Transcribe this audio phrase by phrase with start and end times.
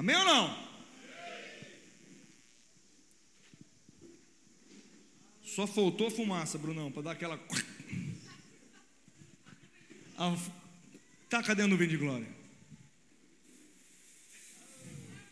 [0.00, 0.70] Amém ou não?
[5.44, 7.38] Só faltou fumaça, Brunão, para dar aquela.
[11.28, 12.26] Tá, cadê a nuvem de glória?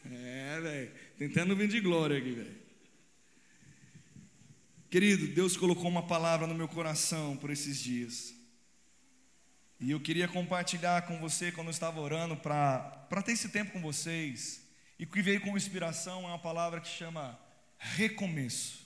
[0.04, 0.92] É, velho.
[1.18, 2.56] Tem até nuvem de glória aqui, velho.
[4.90, 8.37] Querido, Deus colocou uma palavra no meu coração por esses dias.
[9.80, 13.80] E eu queria compartilhar com você quando eu estava orando para ter esse tempo com
[13.80, 14.60] vocês.
[14.98, 17.38] E que veio como inspiração é uma palavra que chama
[17.78, 18.84] recomeço,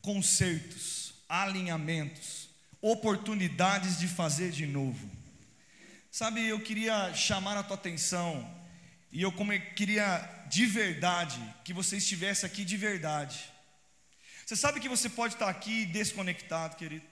[0.00, 2.48] concertos, alinhamentos,
[2.80, 5.10] oportunidades de fazer de novo.
[6.08, 8.48] Sabe, eu queria chamar a tua atenção
[9.10, 9.32] e eu
[9.74, 13.52] queria de verdade que você estivesse aqui de verdade.
[14.46, 17.04] Você sabe que você pode estar aqui desconectado, querido.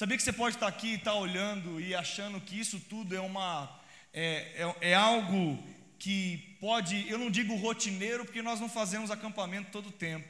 [0.00, 3.20] Sabia que você pode estar aqui e estar olhando e achando que isso tudo é
[3.20, 3.68] uma
[4.14, 5.62] é, é, é algo
[5.98, 10.26] que pode, eu não digo rotineiro, porque nós não fazemos acampamento todo o tempo.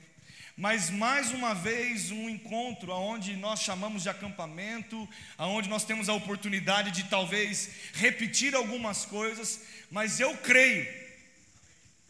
[0.57, 6.15] Mas mais uma vez um encontro aonde nós chamamos de acampamento, aonde nós temos a
[6.15, 10.89] oportunidade de talvez repetir algumas coisas, mas eu creio.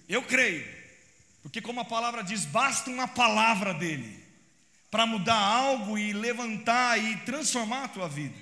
[0.08, 0.66] Eu creio.
[1.42, 4.29] Porque como a palavra diz, basta uma palavra dele
[4.90, 8.34] para mudar algo e levantar e transformar a tua vida.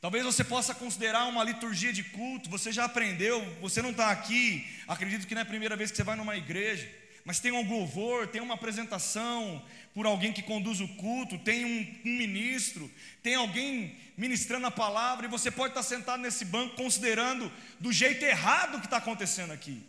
[0.00, 4.66] Talvez você possa considerar uma liturgia de culto, você já aprendeu, você não está aqui,
[4.88, 6.90] acredito que não é a primeira vez que você vai numa igreja,
[7.24, 12.10] mas tem um louvor, tem uma apresentação por alguém que conduz o culto, tem um,
[12.10, 12.90] um ministro,
[13.22, 18.24] tem alguém ministrando a palavra, e você pode estar sentado nesse banco considerando do jeito
[18.24, 19.86] errado o que está acontecendo aqui.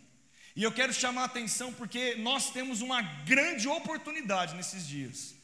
[0.54, 5.34] E eu quero chamar a atenção porque nós temos uma grande oportunidade nesses dias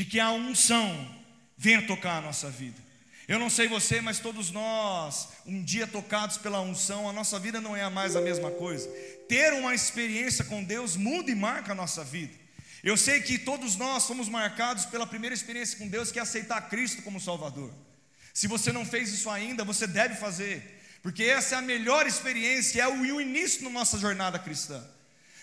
[0.00, 1.14] de que a unção
[1.58, 2.80] venha tocar a nossa vida.
[3.28, 7.60] Eu não sei você, mas todos nós, um dia tocados pela unção, a nossa vida
[7.60, 8.88] não é mais a mesma coisa.
[9.28, 12.32] Ter uma experiência com Deus muda e marca a nossa vida.
[12.82, 16.70] Eu sei que todos nós somos marcados pela primeira experiência com Deus, que é aceitar
[16.70, 17.70] Cristo como Salvador.
[18.32, 22.80] Se você não fez isso ainda, você deve fazer, porque essa é a melhor experiência,
[22.80, 24.82] é o início da nossa jornada cristã.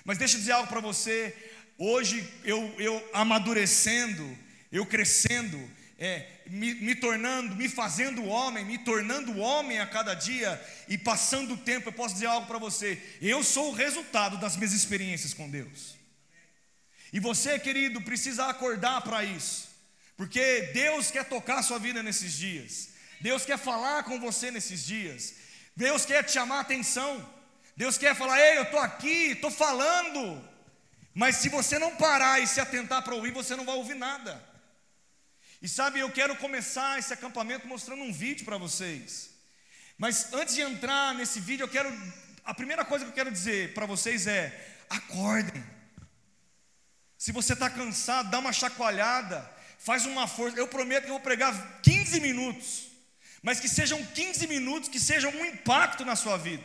[0.03, 1.35] Mas deixa eu dizer algo para você,
[1.79, 4.27] Hoje eu, eu amadurecendo,
[4.71, 5.57] eu crescendo,
[5.97, 11.53] é, me, me, tornando, me fazendo homem, me tornando homem a cada dia e passando
[11.53, 15.33] o tempo, eu posso dizer algo para você: eu sou o resultado das minhas experiências
[15.33, 15.95] com Deus.
[17.11, 19.69] E você, querido, precisa acordar para isso,
[20.15, 22.89] porque Deus quer tocar a sua vida nesses dias,
[23.21, 25.35] Deus quer falar com você nesses dias,
[25.75, 27.27] Deus quer te chamar a atenção,
[27.75, 30.45] Deus quer falar: ei, eu estou aqui, estou falando.
[31.13, 34.39] Mas se você não parar e se atentar para ouvir, você não vai ouvir nada.
[35.61, 39.31] E sabe, eu quero começar esse acampamento mostrando um vídeo para vocês.
[39.97, 41.89] Mas antes de entrar nesse vídeo, eu quero.
[42.45, 44.53] A primeira coisa que eu quero dizer para vocês é:
[44.89, 45.63] acordem.
[47.17, 50.57] Se você está cansado, dá uma chacoalhada, faz uma força.
[50.57, 52.87] Eu prometo que eu vou pregar 15 minutos,
[53.41, 56.63] mas que sejam 15 minutos que sejam um impacto na sua vida.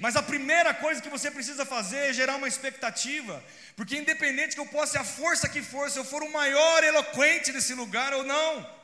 [0.00, 3.44] Mas a primeira coisa que você precisa fazer é gerar uma expectativa,
[3.76, 7.52] porque independente que eu possa a força que for, se eu for o maior eloquente
[7.52, 8.80] desse lugar ou não,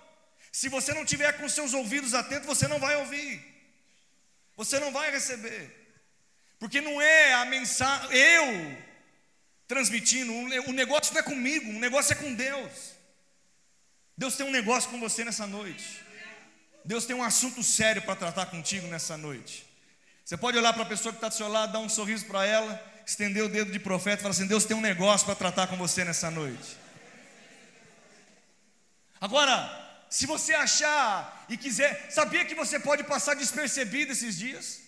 [0.52, 3.42] se você não tiver com seus ouvidos atentos, você não vai ouvir,
[4.54, 5.74] você não vai receber,
[6.58, 8.76] porque não é a mensagem, eu
[9.66, 10.30] transmitindo,
[10.68, 12.94] o negócio não é comigo, o negócio é com Deus.
[14.18, 16.02] Deus tem um negócio com você nessa noite.
[16.84, 19.65] Deus tem um assunto sério para tratar contigo nessa noite.
[20.26, 22.44] Você pode olhar para a pessoa que está do seu lado, dar um sorriso para
[22.44, 25.68] ela, estender o dedo de profeta e falar assim: Deus tem um negócio para tratar
[25.68, 26.76] com você nessa noite.
[29.20, 29.54] Agora,
[30.10, 34.80] se você achar e quiser, sabia que você pode passar despercebido esses dias?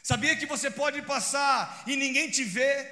[0.00, 2.86] Sabia que você pode passar e ninguém te vê?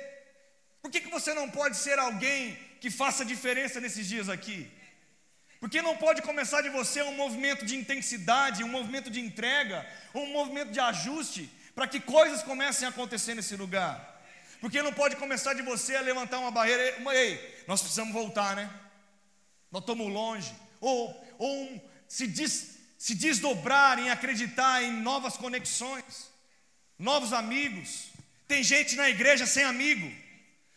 [0.82, 4.69] Por que, que você não pode ser alguém que faça diferença nesses dias aqui?
[5.60, 10.26] Porque não pode começar de você um movimento de intensidade, um movimento de entrega, um
[10.26, 14.16] movimento de ajuste, para que coisas comecem a acontecer nesse lugar.
[14.60, 18.70] Porque não pode começar de você a levantar uma barreira, ei, nós precisamos voltar, né?
[19.70, 20.52] Nós estamos longe.
[20.81, 26.31] Ou, ou se, des, se desdobrar em acreditar em novas conexões,
[26.99, 28.08] novos amigos.
[28.46, 30.11] Tem gente na igreja sem amigo,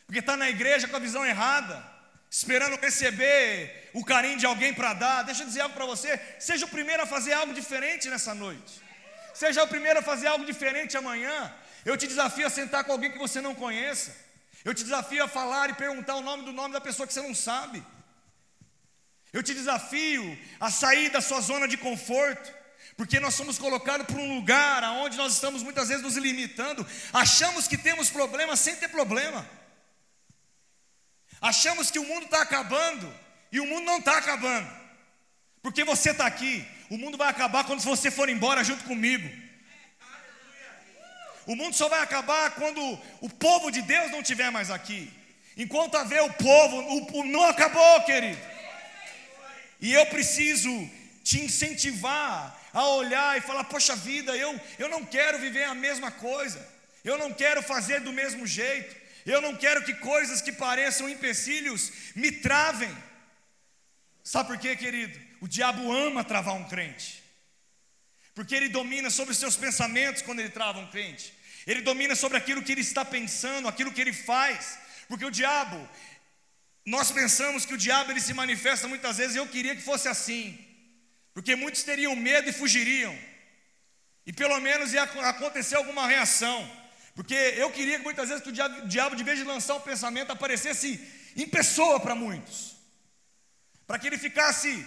[0.06, 1.92] porque está na igreja com a visão errada
[2.32, 5.24] esperando receber o carinho de alguém para dar.
[5.24, 8.82] Deixa eu dizer algo para você: seja o primeiro a fazer algo diferente nessa noite.
[9.34, 11.54] Seja o primeiro a fazer algo diferente amanhã.
[11.84, 14.16] Eu te desafio a sentar com alguém que você não conheça.
[14.64, 17.22] Eu te desafio a falar e perguntar o nome do nome da pessoa que você
[17.22, 17.84] não sabe.
[19.34, 22.62] Eu te desafio a sair da sua zona de conforto,
[22.98, 27.68] Porque nós somos colocados por um lugar onde nós estamos muitas vezes nos limitando, achamos
[27.68, 29.48] que temos problema sem ter problema.
[31.42, 33.12] Achamos que o mundo está acabando
[33.52, 34.70] e o mundo não está acabando,
[35.62, 36.66] porque você está aqui.
[36.90, 39.28] O mundo vai acabar quando você for embora junto comigo.
[41.48, 42.80] O mundo só vai acabar quando
[43.20, 45.12] o povo de Deus não estiver mais aqui.
[45.58, 46.78] Enquanto haver o povo,
[47.18, 48.40] o, não acabou, querido.
[49.80, 50.70] E eu preciso
[51.24, 56.12] te incentivar a olhar e falar: Poxa vida, eu, eu não quero viver a mesma
[56.12, 56.66] coisa,
[57.04, 58.96] eu não quero fazer do mesmo jeito,
[59.26, 62.96] eu não quero que coisas que pareçam empecilhos me travem.
[64.24, 65.20] Sabe por quê, querido?
[65.42, 67.24] O diabo ama travar um crente,
[68.36, 71.34] porque ele domina sobre os seus pensamentos quando ele trava um crente,
[71.66, 74.78] ele domina sobre aquilo que ele está pensando, aquilo que ele faz,
[75.08, 75.90] porque o diabo,
[76.86, 80.08] nós pensamos que o diabo ele se manifesta muitas vezes, e eu queria que fosse
[80.08, 80.60] assim,
[81.34, 83.18] porque muitos teriam medo e fugiriam,
[84.26, 86.81] e pelo menos ia acontecer alguma reação.
[87.16, 90.32] Porque eu queria que muitas vezes que o diabo, de vez de lançar o pensamento,
[90.32, 91.00] aparecesse
[91.36, 92.76] em pessoa para muitos.
[93.86, 94.86] Para que ele ficasse,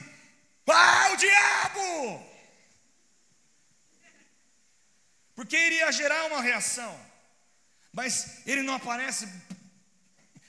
[0.67, 2.35] ah, o diabo!
[5.35, 6.99] Porque iria gerar uma reação.
[7.93, 9.29] Mas ele não aparece.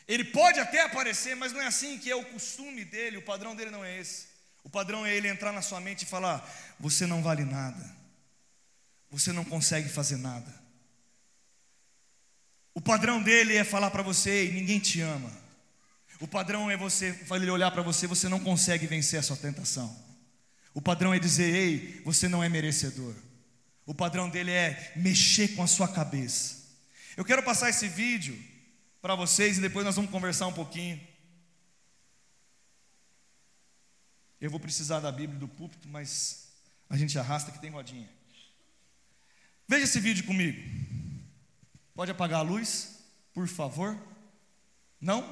[0.07, 3.55] Ele pode até aparecer, mas não é assim que é o costume dele, o padrão
[3.55, 4.27] dele não é esse.
[4.63, 6.47] O padrão é ele entrar na sua mente e falar:
[6.79, 7.95] você não vale nada.
[9.11, 10.64] Você não consegue fazer nada.
[12.75, 15.31] O padrão dele é falar para você, ninguém te ama.
[16.19, 19.97] O padrão é você, ele olhar para você, você não consegue vencer a sua tentação.
[20.73, 23.15] O padrão é dizer, ei, você não é merecedor.
[23.85, 26.65] O padrão dele é mexer com a sua cabeça.
[27.15, 28.37] Eu quero passar esse vídeo
[29.01, 30.99] para vocês e depois nós vamos conversar um pouquinho.
[34.41, 36.49] Eu vou precisar da Bíblia do púlpito, mas
[36.89, 38.09] a gente arrasta que tem rodinha.
[39.65, 41.04] Veja esse vídeo comigo.
[41.95, 42.99] Pode apagar a luz,
[43.33, 43.97] por favor?
[44.99, 45.23] Não?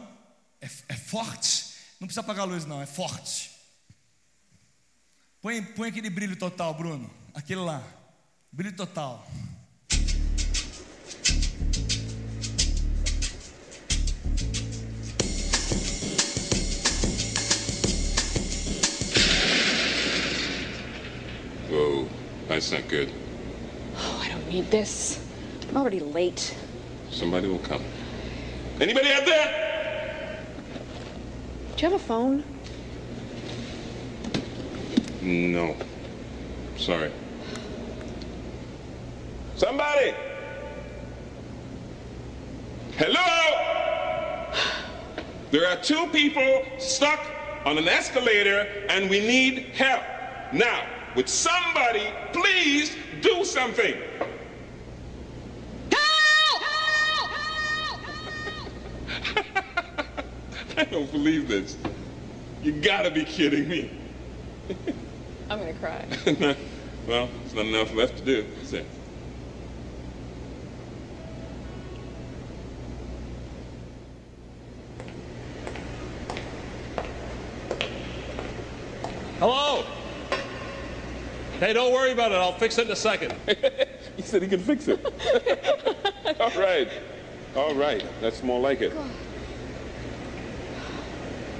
[0.62, 1.74] É, é forte?
[2.00, 3.52] Não precisa apagar a luz, não, é forte.
[5.42, 7.12] Põe, põe aquele brilho total, Bruno.
[7.34, 7.84] Aquele lá.
[8.50, 9.28] Brilho total.
[21.70, 22.08] Whoa,
[22.48, 23.12] that's not good.
[23.98, 25.23] Oh, I don't need this.
[25.74, 26.56] I'm already late.
[27.10, 27.82] Somebody will come.
[28.80, 30.40] Anybody out there?
[31.76, 32.44] Do you have a phone?
[35.24, 35.76] No.
[36.78, 37.12] Sorry.
[39.56, 40.14] Somebody!
[42.98, 44.54] Hello?
[45.50, 47.20] There are two people stuck
[47.66, 50.04] on an escalator and we need help.
[50.54, 50.86] Now,
[51.16, 53.96] would somebody please do something?
[60.76, 61.78] I don't believe this.
[62.64, 63.90] You gotta be kidding me.
[65.50, 66.06] I'm gonna cry.
[67.08, 68.84] well, there's not enough left to do, is there?
[79.40, 79.84] Hello?
[81.60, 82.36] Hey, don't worry about it.
[82.36, 83.34] I'll fix it in a second.
[84.16, 85.06] he said he can fix it.
[86.40, 86.90] All right.
[87.56, 88.04] All right.
[88.22, 88.94] That's more like it.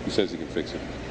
[0.04, 1.03] He says he can fix it.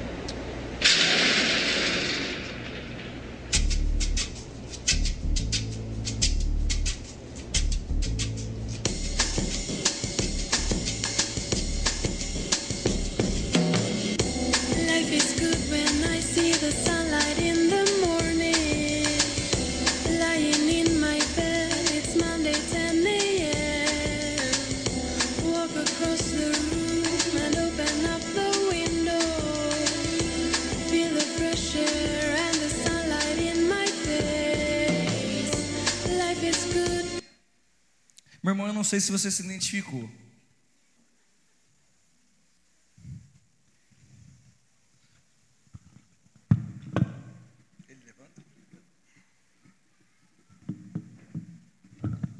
[38.92, 40.06] Sei se você se identificou.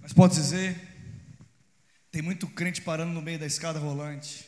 [0.02, 0.78] Mas pode dizer,
[2.10, 4.46] tem muito crente parando no meio da escada rolante.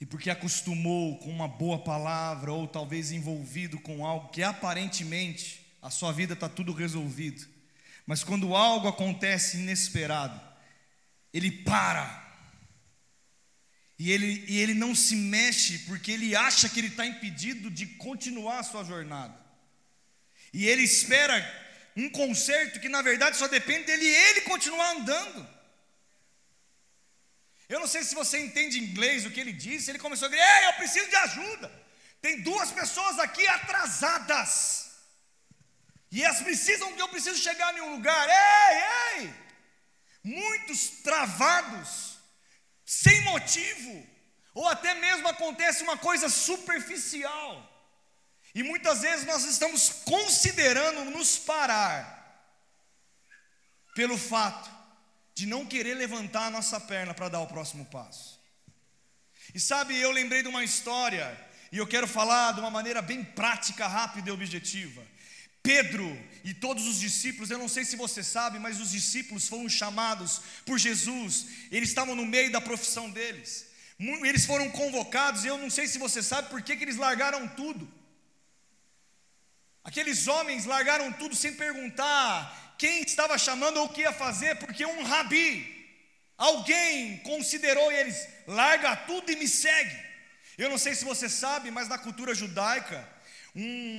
[0.00, 5.90] E porque acostumou com uma boa palavra, ou talvez envolvido com algo que aparentemente a
[5.90, 7.57] sua vida está tudo resolvido.
[8.08, 10.40] Mas quando algo acontece inesperado,
[11.30, 12.06] ele para.
[13.98, 17.84] E ele, e ele não se mexe porque ele acha que ele está impedido de
[18.06, 19.38] continuar a sua jornada.
[20.54, 21.36] E ele espera
[21.94, 25.46] um conserto que na verdade só depende dele ele continuar andando.
[27.68, 29.90] Eu não sei se você entende inglês o que ele disse.
[29.90, 31.70] Ele começou a dizer: Ei, eu preciso de ajuda.
[32.22, 34.87] Tem duas pessoas aqui atrasadas.
[36.10, 38.28] E elas precisam que eu preciso chegar em um lugar.
[38.28, 39.34] Ei, ei!
[40.24, 42.18] Muitos travados,
[42.84, 44.06] sem motivo,
[44.54, 47.64] ou até mesmo acontece uma coisa superficial.
[48.54, 52.16] E muitas vezes nós estamos considerando nos parar
[53.94, 54.70] pelo fato
[55.34, 58.40] de não querer levantar a nossa perna para dar o próximo passo.
[59.54, 61.38] E sabe, eu lembrei de uma história,
[61.70, 65.06] e eu quero falar de uma maneira bem prática, rápida e objetiva.
[65.68, 66.08] Pedro
[66.42, 70.40] e todos os discípulos, eu não sei se você sabe, mas os discípulos foram chamados
[70.64, 73.66] por Jesus, eles estavam no meio da profissão deles,
[74.24, 77.86] eles foram convocados, eu não sei se você sabe por que, que eles largaram tudo.
[79.84, 84.86] Aqueles homens largaram tudo sem perguntar quem estava chamando ou o que ia fazer, porque
[84.86, 85.52] um rabi,
[86.38, 89.98] alguém considerou eles, larga tudo e me segue.
[90.56, 93.06] Eu não sei se você sabe, mas na cultura judaica,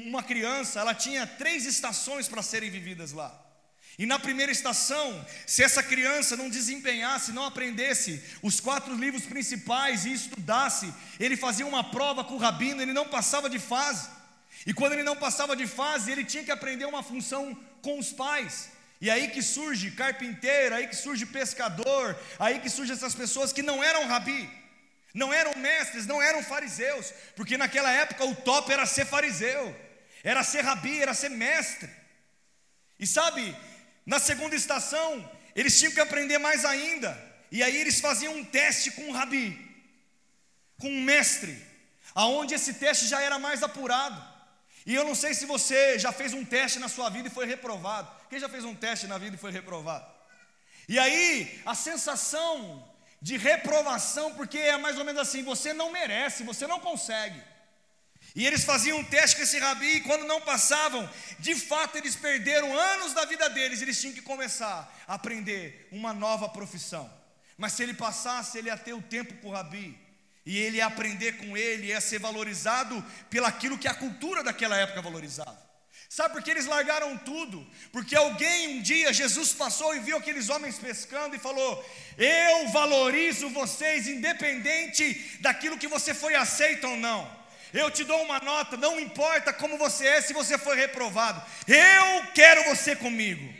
[0.07, 3.45] uma criança, ela tinha três estações para serem vividas lá.
[3.97, 10.05] E na primeira estação, se essa criança não desempenhasse, não aprendesse os quatro livros principais
[10.05, 14.07] e estudasse, ele fazia uma prova com o rabino, ele não passava de fase.
[14.65, 18.13] E quando ele não passava de fase, ele tinha que aprender uma função com os
[18.13, 18.69] pais.
[19.01, 23.61] E aí que surge carpinteiro, aí que surge pescador, aí que surgem essas pessoas que
[23.61, 24.49] não eram rabi,
[25.13, 29.75] não eram mestres, não eram fariseus, porque naquela época o top era ser fariseu,
[30.23, 31.89] era ser rabi, era ser mestre.
[32.99, 33.55] E sabe,
[34.05, 37.17] na segunda estação, eles tinham que aprender mais ainda.
[37.51, 39.57] E aí eles faziam um teste com um rabi,
[40.77, 41.57] com um mestre,
[42.13, 44.21] aonde esse teste já era mais apurado.
[44.85, 47.45] E eu não sei se você já fez um teste na sua vida e foi
[47.45, 48.09] reprovado.
[48.29, 50.05] Quem já fez um teste na vida e foi reprovado?
[50.87, 52.88] E aí, a sensação
[53.21, 57.41] de reprovação, porque é mais ou menos assim: você não merece, você não consegue.
[58.35, 61.09] E eles faziam um teste com esse rabi, e quando não passavam,
[61.39, 66.13] de fato eles perderam anos da vida deles, eles tinham que começar a aprender uma
[66.13, 67.11] nova profissão.
[67.57, 69.97] Mas se ele passasse, ele ia ter o tempo com o rabi,
[70.45, 75.01] e ele ia aprender com ele, ia ser valorizado pelaquilo que a cultura daquela época
[75.01, 75.68] valorizava.
[76.09, 77.65] Sabe por que eles largaram tudo?
[77.91, 81.85] Porque alguém um dia, Jesus passou e viu aqueles homens pescando e falou:
[82.17, 87.39] Eu valorizo vocês, independente daquilo que você foi aceito ou não.
[87.71, 91.39] Eu te dou uma nota, não importa como você é, se você foi reprovado.
[91.67, 93.53] Eu quero você comigo.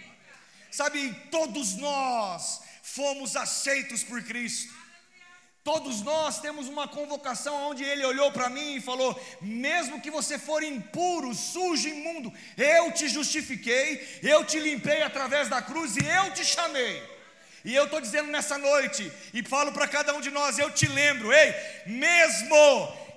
[0.72, 4.74] Sabe, todos nós fomos aceitos por Cristo.
[5.64, 10.40] Todos nós temos uma convocação onde ele olhou para mim e falou: mesmo que você
[10.40, 16.32] for impuro, sujo, imundo, eu te justifiquei, eu te limpei através da cruz e eu
[16.34, 17.04] te chamei.
[17.66, 20.88] E eu estou dizendo nessa noite, e falo para cada um de nós: eu te
[20.88, 21.54] lembro, ei,
[21.86, 22.56] mesmo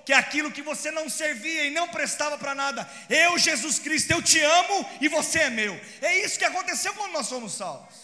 [0.05, 4.21] que aquilo que você não servia e não prestava para nada, eu, Jesus Cristo, eu
[4.21, 5.81] te amo e você é meu.
[6.01, 8.03] É isso que aconteceu quando nós somos salvos.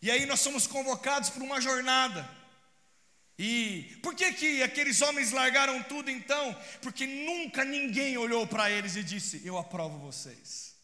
[0.00, 2.37] E aí nós somos convocados para uma jornada.
[3.38, 6.56] E por que que aqueles homens largaram tudo então?
[6.82, 10.74] Porque nunca ninguém olhou para eles e disse: "Eu aprovo vocês".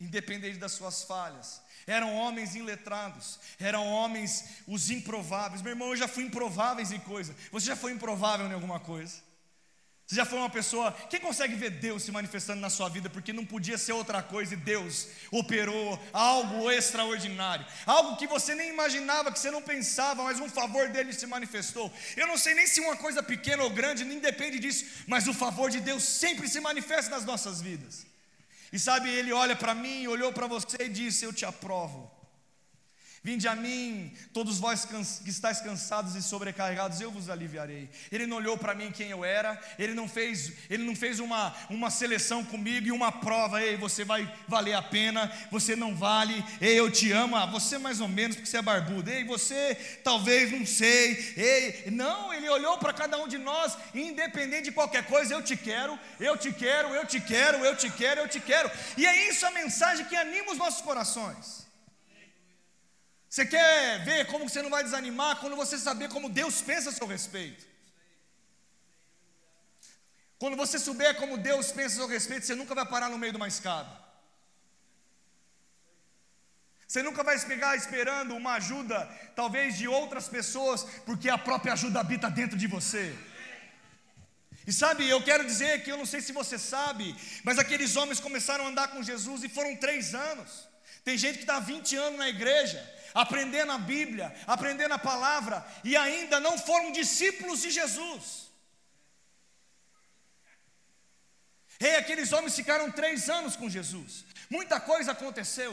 [0.00, 5.62] Independente das suas falhas, eram homens iletrados, eram homens os improváveis.
[5.62, 7.36] Meu irmão, eu já fui improváveis em coisa.
[7.52, 9.22] Você já foi improvável em alguma coisa?
[10.06, 10.92] Você já foi uma pessoa.
[11.08, 14.54] Quem consegue ver Deus se manifestando na sua vida porque não podia ser outra coisa
[14.54, 20.40] e Deus operou algo extraordinário, algo que você nem imaginava, que você não pensava, mas
[20.40, 21.92] um favor dele se manifestou.
[22.16, 25.32] Eu não sei nem se uma coisa pequena ou grande, nem depende disso, mas o
[25.32, 28.06] favor de Deus sempre se manifesta nas nossas vidas.
[28.72, 32.21] E sabe, ele olha para mim, olhou para você e disse: Eu te aprovo.
[33.24, 37.88] Vinde a mim, todos vós que estáis cansados e sobrecarregados, eu vos aliviarei.
[38.10, 41.54] Ele não olhou para mim quem eu era, ele não fez, ele não fez uma,
[41.70, 46.44] uma seleção comigo e uma prova, ei, você vai valer a pena, você não vale,
[46.60, 49.76] ei, eu te amo, ah, você mais ou menos porque você é barbudo, ei, você
[50.02, 55.06] talvez não sei, ei, não, ele olhou para cada um de nós, independente de qualquer
[55.06, 58.40] coisa, eu te quero, eu te quero, eu te quero, eu te quero, eu te
[58.40, 61.61] quero, e é isso a mensagem que anima os nossos corações.
[63.32, 66.92] Você quer ver como você não vai desanimar quando você saber como Deus pensa a
[66.92, 67.64] seu respeito?
[70.38, 73.32] Quando você souber como Deus pensa a seu respeito, você nunca vai parar no meio
[73.32, 73.90] de uma escada.
[76.86, 78.98] Você nunca vai pegar esperando uma ajuda,
[79.34, 83.16] talvez de outras pessoas, porque a própria ajuda habita dentro de você.
[84.66, 88.20] E sabe, eu quero dizer que eu não sei se você sabe, mas aqueles homens
[88.20, 90.68] começaram a andar com Jesus e foram três anos.
[91.02, 92.78] Tem gente que está 20 anos na igreja,
[93.14, 98.50] aprendendo a Bíblia, aprendendo a palavra, e ainda não foram discípulos de Jesus.
[101.80, 105.72] Ei, aqueles homens ficaram três anos com Jesus, muita coisa aconteceu.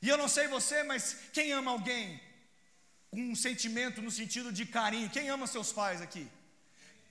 [0.00, 2.20] E eu não sei você, mas quem ama alguém
[3.10, 5.10] com um sentimento no sentido de carinho?
[5.10, 6.28] Quem ama seus pais aqui?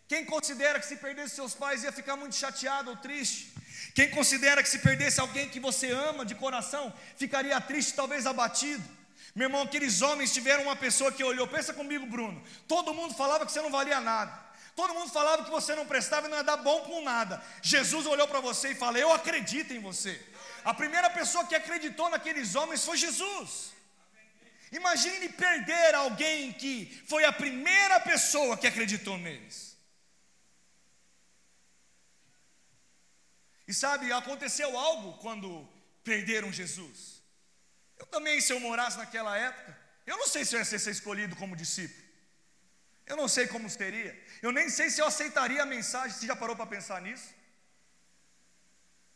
[0.07, 3.53] Quem considera que se perdesse seus pais ia ficar muito chateado ou triste?
[3.95, 8.83] Quem considera que se perdesse alguém que você ama de coração, ficaria triste, talvez abatido?
[9.33, 12.41] Meu irmão, aqueles homens tiveram uma pessoa que olhou, pensa comigo, Bruno.
[12.67, 14.51] Todo mundo falava que você não valia nada.
[14.75, 17.41] Todo mundo falava que você não prestava e não ia dar bom com nada.
[17.61, 20.21] Jesus olhou para você e falou: Eu acredito em você.
[20.63, 23.71] A primeira pessoa que acreditou naqueles homens foi Jesus.
[24.71, 29.77] Imagine perder alguém que foi a primeira pessoa que acreditou neles.
[33.67, 35.67] E sabe, aconteceu algo quando
[36.03, 37.20] perderam Jesus.
[38.01, 39.77] Eu também, se eu morasse naquela época,
[40.07, 42.03] eu não sei se eu ia ser escolhido como discípulo.
[43.05, 44.11] Eu não sei como seria.
[44.41, 46.17] Eu nem sei se eu aceitaria a mensagem.
[46.17, 47.29] Você já parou para pensar nisso?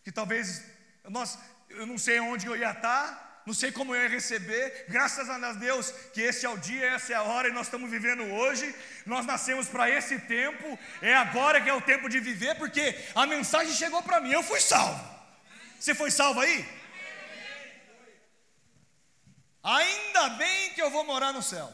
[0.04, 0.62] Que talvez,
[1.10, 1.40] nós,
[1.70, 4.86] eu não sei onde eu ia estar, não sei como eu ia receber.
[4.88, 7.90] Graças a Deus que esse é o dia, essa é a hora e nós estamos
[7.90, 8.74] vivendo hoje.
[9.04, 13.26] Nós nascemos para esse tempo, é agora que é o tempo de viver, porque a
[13.26, 15.04] mensagem chegou para mim, eu fui salvo.
[15.80, 16.85] Você foi salvo aí?
[19.66, 21.74] Ainda bem que eu vou morar no céu.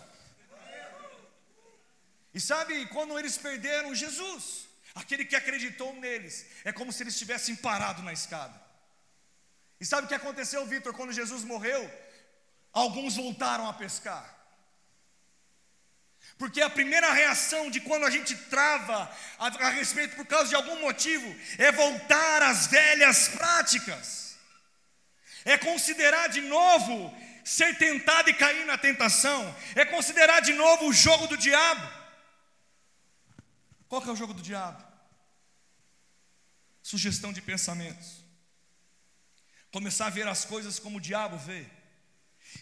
[2.34, 7.54] E sabe, quando eles perderam Jesus, aquele que acreditou neles, é como se eles tivessem
[7.54, 8.58] parado na escada.
[9.78, 11.82] E sabe o que aconteceu, Vitor, quando Jesus morreu?
[12.72, 14.38] Alguns voltaram a pescar.
[16.38, 20.56] Porque a primeira reação de quando a gente trava a, a, respeito por causa de
[20.56, 24.38] algum motivo é voltar às velhas práticas,
[25.44, 30.94] é considerar de novo ser tentado e cair na tentação, é considerar de novo o
[30.94, 32.02] jogo do diabo.
[33.88, 34.82] Qual que é o jogo do diabo?
[36.82, 38.24] Sugestão de pensamentos.
[39.72, 41.66] Começar a ver as coisas como o diabo vê.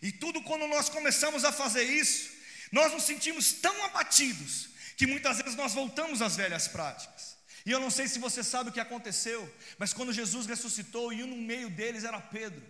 [0.01, 2.31] E tudo quando nós começamos a fazer isso,
[2.71, 7.37] nós nos sentimos tão abatidos que muitas vezes nós voltamos às velhas práticas.
[7.65, 11.23] E eu não sei se você sabe o que aconteceu, mas quando Jesus ressuscitou e
[11.23, 12.61] um no meio deles era Pedro.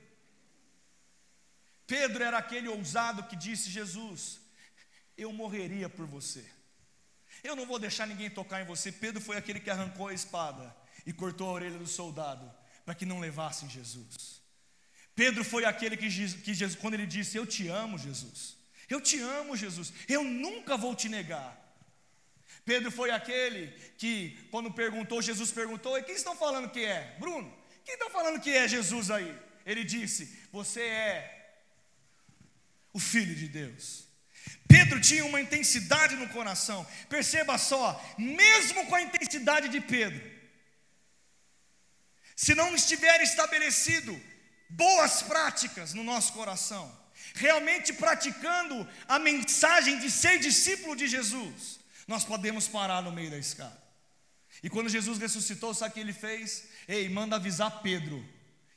[1.90, 4.40] Pedro era aquele ousado que disse: Jesus,
[5.18, 6.46] eu morreria por você.
[7.44, 8.92] Eu não vou deixar ninguém tocar em você.
[8.92, 10.76] Pedro foi aquele que arrancou a espada
[11.06, 12.46] e cortou a orelha do soldado
[12.86, 14.40] para que não levassem Jesus.
[15.16, 16.08] Pedro foi aquele que,
[16.46, 18.56] que Jesus, quando ele disse: Eu te amo, Jesus.
[18.88, 19.92] Eu te amo, Jesus.
[20.08, 21.58] Eu nunca vou te negar.
[22.66, 27.18] Pedro foi aquele que, quando perguntou, Jesus perguntou: E quem estão falando que é?
[27.20, 27.52] Bruno,
[27.84, 29.36] quem está falando que é Jesus aí?
[29.66, 31.39] Ele disse: Você é
[33.00, 34.04] o Filho de Deus.
[34.68, 36.86] Pedro tinha uma intensidade no coração.
[37.08, 37.86] Perceba só,
[38.18, 40.22] mesmo com a intensidade de Pedro,
[42.36, 44.14] se não estiver estabelecido
[44.70, 46.86] boas práticas no nosso coração,
[47.34, 53.38] realmente praticando a mensagem de ser discípulo de Jesus, nós podemos parar no meio da
[53.38, 53.82] escada.
[54.62, 56.68] E quando Jesus ressuscitou, sabe o que ele fez?
[56.88, 58.24] Ei, manda avisar Pedro,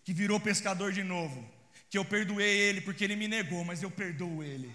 [0.04, 1.51] que virou pescador de novo,
[1.92, 4.74] que eu perdoei ele porque ele me negou, mas eu perdoo ele.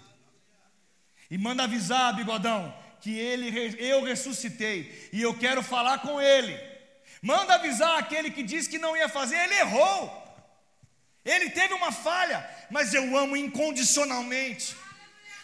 [1.28, 6.56] E manda avisar, bigodão, que ele, eu ressuscitei e eu quero falar com ele.
[7.20, 9.98] Manda avisar aquele que disse que não ia fazer, ele errou.
[11.24, 14.76] Ele teve uma falha, mas eu amo incondicionalmente.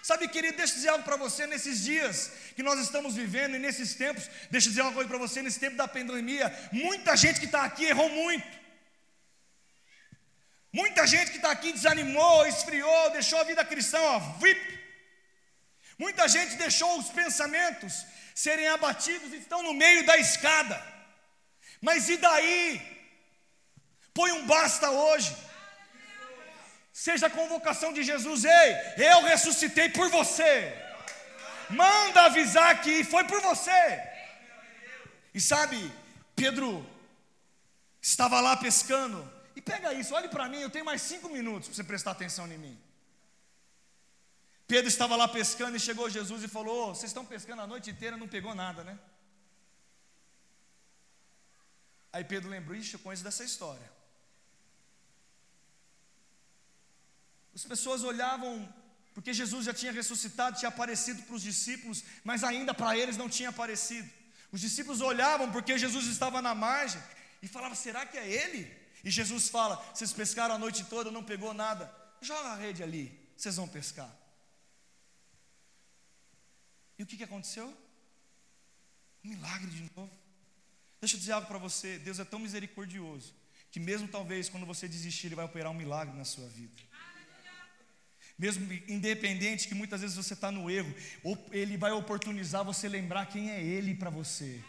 [0.00, 3.58] Sabe, querido, deixa eu dizer algo para você nesses dias que nós estamos vivendo e
[3.58, 4.30] nesses tempos.
[4.48, 7.64] Deixa eu dizer uma coisa para você, nesse tempo da pandemia, muita gente que está
[7.64, 8.63] aqui errou muito.
[10.80, 14.74] Muita gente que está aqui desanimou, esfriou, deixou a vida cristã, ó, vip,
[15.96, 20.76] Muita gente deixou os pensamentos serem abatidos e estão no meio da escada.
[21.80, 22.82] Mas e daí?
[24.12, 25.36] Põe um basta hoje.
[26.92, 30.76] Seja a convocação de Jesus, ei, eu ressuscitei por você.
[31.70, 34.02] Manda avisar que foi por você.
[35.32, 35.78] E sabe,
[36.34, 36.84] Pedro
[38.02, 39.33] estava lá pescando.
[39.64, 42.58] Pega isso, olhe para mim, eu tenho mais cinco minutos para você prestar atenção em
[42.58, 42.78] mim.
[44.66, 47.90] Pedro estava lá pescando e chegou Jesus e falou: oh, Vocês estão pescando a noite
[47.90, 48.98] inteira, não pegou nada, né?
[52.12, 53.90] Aí Pedro lembrou: Ixi, eu conheço dessa história.
[57.54, 58.52] As pessoas olhavam,
[59.14, 63.28] porque Jesus já tinha ressuscitado, tinha aparecido para os discípulos, mas ainda para eles não
[63.28, 64.10] tinha aparecido.
[64.50, 67.02] Os discípulos olhavam porque Jesus estava na margem
[67.42, 68.83] e falavam: será que é ele?
[69.04, 71.92] E Jesus fala: vocês pescaram a noite toda, não pegou nada.
[72.20, 74.10] Joga a rede ali, vocês vão pescar.
[76.98, 77.66] E o que, que aconteceu?
[79.24, 80.10] Um milagre de novo.
[81.00, 83.34] Deixa eu dizer algo para você: Deus é tão misericordioso
[83.70, 86.80] que, mesmo talvez quando você desistir, Ele vai operar um milagre na sua vida.
[88.38, 90.92] Mesmo independente que muitas vezes você está no erro,
[91.52, 94.62] Ele vai oportunizar você lembrar quem é Ele para você.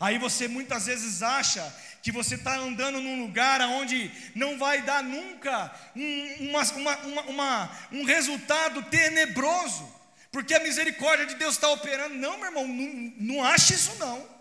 [0.00, 1.62] Aí você muitas vezes acha
[2.02, 7.70] que você está andando num lugar onde não vai dar nunca um, uma, uma, uma,
[7.92, 9.92] um resultado tenebroso,
[10.30, 12.14] porque a misericórdia de Deus está operando.
[12.14, 14.38] Não, meu irmão, não, não ache isso não.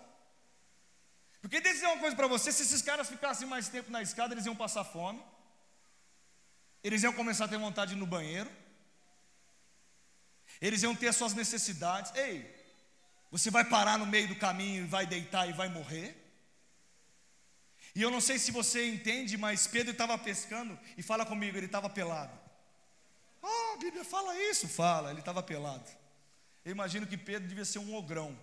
[1.42, 4.02] Porque deixa eu dizer uma coisa para você: se esses caras ficassem mais tempo na
[4.02, 5.22] escada, eles iam passar fome,
[6.84, 8.52] eles iam começar a ter vontade de ir no banheiro,
[10.62, 12.14] eles iam ter as suas necessidades.
[12.16, 12.57] Ei,
[13.32, 16.16] você vai parar no meio do caminho e vai deitar e vai morrer?
[17.94, 21.66] E eu não sei se você entende, mas Pedro estava pescando e fala comigo, ele
[21.66, 22.38] estava pelado.
[23.42, 24.68] Ah, a Bíblia fala isso?
[24.68, 25.90] Fala, ele estava pelado.
[26.64, 28.38] Eu imagino que Pedro devia ser um ogrão.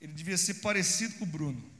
[0.00, 1.74] Ele devia ser parecido com o Bruno.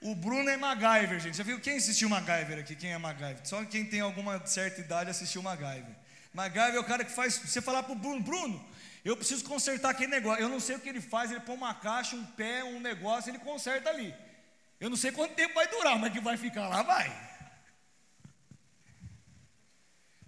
[0.00, 1.36] O Bruno é MacGyver, gente.
[1.36, 2.76] Já viu quem assistiu MacGyver aqui?
[2.76, 3.46] Quem é MacGyver?
[3.46, 5.96] Só quem tem alguma certa idade assistiu MacGyver.
[6.32, 7.36] MacGyver é o cara que faz.
[7.38, 8.67] Você falar para o Bruno, Bruno,
[9.04, 10.42] eu preciso consertar aquele negócio.
[10.42, 13.30] Eu não sei o que ele faz, ele põe uma caixa, um pé, um negócio,
[13.30, 14.14] ele conserta ali.
[14.80, 17.28] Eu não sei quanto tempo vai durar, mas que vai ficar lá, vai.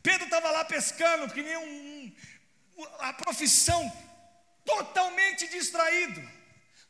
[0.03, 2.13] Pedro estava lá pescando, que nem um,
[2.79, 3.93] um, a profissão,
[4.65, 6.23] totalmente distraído,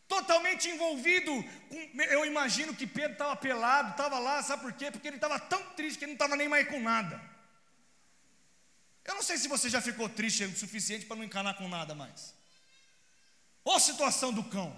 [0.06, 1.32] totalmente envolvido.
[1.68, 4.90] Com, eu imagino que Pedro estava pelado, estava lá, sabe por quê?
[4.90, 7.29] Porque ele estava tão triste que ele não estava nem mais com nada.
[9.10, 11.96] Eu não sei se você já ficou triste o suficiente para não encanar com nada
[11.96, 12.32] mais.
[13.64, 14.70] Ou a situação do cão.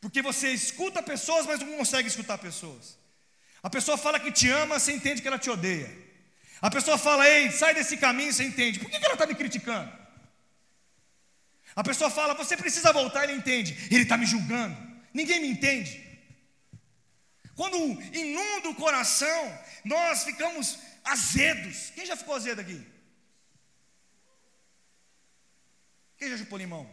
[0.00, 2.96] Porque você escuta pessoas, mas não consegue escutar pessoas.
[3.62, 5.90] A pessoa fala que te ama, você entende que ela te odeia.
[6.62, 8.80] A pessoa fala, ei, sai desse caminho, você entende.
[8.80, 9.92] Por que ela está me criticando?
[11.76, 13.76] A pessoa fala, você precisa voltar, ele entende.
[13.90, 14.76] Ele está me julgando.
[15.12, 15.92] Ninguém me entende.
[17.54, 17.76] Quando
[18.14, 21.90] inunda o coração, nós ficamos azedos.
[21.94, 22.93] Quem já ficou azedo aqui?
[26.24, 26.90] Quem já chupou limão?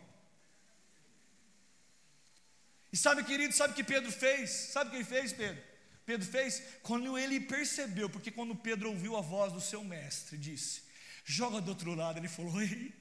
[2.91, 4.49] E sabe, querido, sabe o que Pedro fez?
[4.49, 5.63] Sabe o que ele fez, Pedro?
[6.05, 10.83] Pedro fez quando ele percebeu, porque quando Pedro ouviu a voz do seu mestre, disse:
[11.23, 12.19] Joga do outro lado.
[12.19, 12.93] Ele falou: Ei,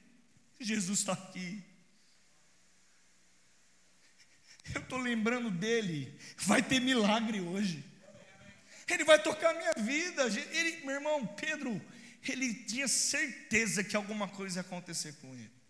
[0.57, 1.61] Jesus está aqui.
[4.73, 6.17] Eu estou lembrando dele.
[6.37, 7.83] Vai ter milagre hoje.
[8.87, 10.27] Ele vai tocar minha vida.
[10.27, 11.81] Ele, meu irmão, Pedro,
[12.23, 15.60] ele tinha certeza que alguma coisa ia acontecer com ele.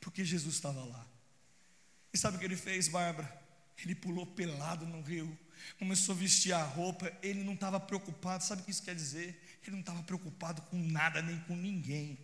[0.00, 1.06] Porque Jesus estava lá.
[2.12, 3.40] E sabe o que ele fez, Bárbara?
[3.82, 5.38] Ele pulou pelado no rio,
[5.78, 9.40] começou a vestir a roupa, ele não estava preocupado, sabe o que isso quer dizer?
[9.62, 12.18] Ele não estava preocupado com nada, nem com ninguém.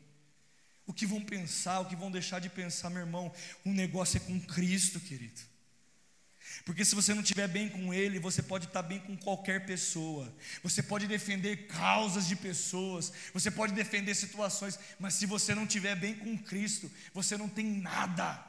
[0.86, 3.32] O que vão pensar, o que vão deixar de pensar, meu irmão,
[3.64, 5.40] o negócio é com Cristo, querido.
[6.64, 10.34] Porque se você não estiver bem com Ele, você pode estar bem com qualquer pessoa.
[10.62, 13.12] Você pode defender causas de pessoas.
[13.32, 14.78] Você pode defender situações.
[14.98, 18.44] Mas se você não estiver bem com Cristo, você não tem nada.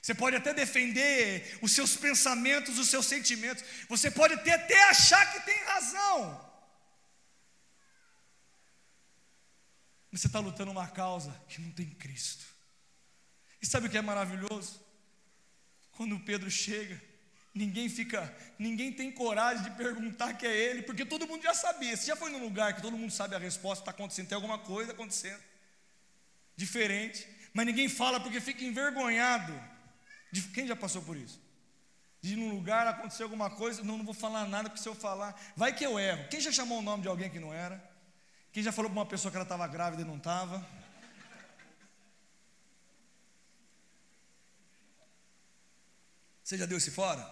[0.00, 3.64] Você pode até defender os seus pensamentos, os seus sentimentos.
[3.88, 6.46] Você pode até, até achar que tem razão.
[10.12, 12.46] Mas você está lutando uma causa que não tem Cristo.
[13.60, 14.85] E sabe o que é maravilhoso?
[15.96, 17.02] Quando Pedro chega,
[17.54, 21.96] ninguém fica, ninguém tem coragem de perguntar que é ele, porque todo mundo já sabia.
[21.96, 24.58] Você já foi num lugar que todo mundo sabe a resposta, está acontecendo, tem alguma
[24.58, 25.42] coisa acontecendo
[26.56, 29.52] diferente, mas ninguém fala porque fica envergonhado.
[30.32, 31.40] De, quem já passou por isso?
[32.20, 34.94] De ir num lugar acontecer alguma coisa, não, não vou falar nada, porque se eu
[34.94, 36.26] falar, vai que eu erro.
[36.28, 37.82] Quem já chamou o nome de alguém que não era?
[38.52, 40.66] Quem já falou para uma pessoa que ela estava grávida e não estava?
[46.46, 47.22] Você já deu esse fora?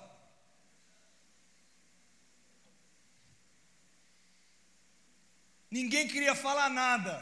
[5.71, 7.15] Ninguém queria falar nada.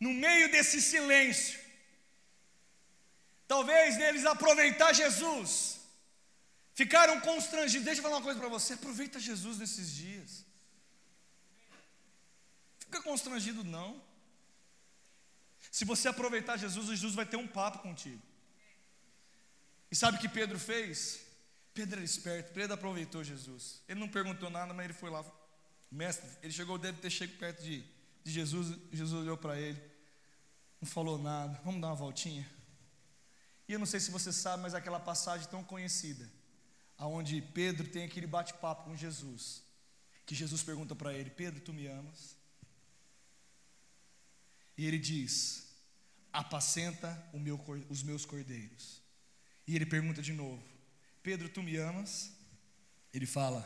[0.00, 1.60] No meio desse silêncio,
[3.46, 5.78] talvez deles aproveitar Jesus,
[6.74, 7.84] ficaram constrangidos.
[7.84, 10.44] Deixa eu falar uma coisa para você: aproveita Jesus nesses dias.
[12.80, 14.02] Fica constrangido, não.
[15.70, 18.29] Se você aproveitar Jesus, Jesus vai ter um papo contigo.
[19.90, 21.20] E sabe o que Pedro fez?
[21.74, 23.82] Pedro era esperto, Pedro aproveitou Jesus.
[23.88, 25.24] Ele não perguntou nada, mas ele foi lá.
[25.90, 27.84] Mestre, ele chegou, deve ter chegado perto de,
[28.22, 28.78] de Jesus.
[28.92, 29.80] Jesus olhou para ele,
[30.80, 31.60] não falou nada.
[31.64, 32.48] Vamos dar uma voltinha?
[33.68, 36.28] E eu não sei se você sabe, mas aquela passagem tão conhecida,
[36.98, 39.62] aonde Pedro tem aquele bate-papo com Jesus,
[40.26, 42.36] que Jesus pergunta para ele: Pedro, tu me amas?
[44.76, 45.68] E ele diz:
[46.32, 48.99] Apacenta meu os meus cordeiros.
[49.70, 50.60] E ele pergunta de novo:
[51.22, 52.32] Pedro, tu me amas?
[53.14, 53.62] Ele fala: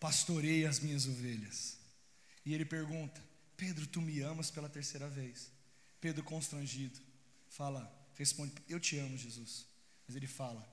[0.00, 1.76] Pastorei as minhas ovelhas.
[2.42, 3.22] E ele pergunta:
[3.54, 5.50] Pedro, tu me amas pela terceira vez?
[6.00, 6.98] Pedro, constrangido,
[7.50, 7.82] fala,
[8.14, 9.66] responde: Eu te amo, Jesus.
[10.06, 10.66] Mas ele fala: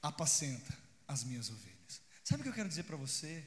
[0.00, 0.74] Apacenta
[1.06, 2.00] as minhas ovelhas.
[2.24, 3.46] Sabe o que eu quero dizer para você?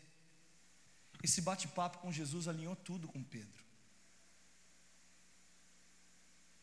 [1.23, 3.63] Esse bate-papo com Jesus alinhou tudo com Pedro.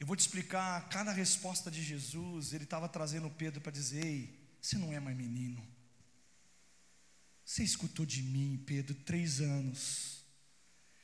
[0.00, 4.40] Eu vou te explicar, cada resposta de Jesus, ele estava trazendo Pedro para dizer: Ei,
[4.60, 5.62] você não é mais menino.
[7.44, 10.24] Você escutou de mim, Pedro, três anos.